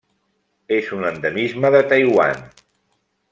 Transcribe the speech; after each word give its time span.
És 0.77 0.87
un 0.97 1.05
endemisme 1.09 1.71
de 1.77 1.83
Taiwan. 1.93 2.43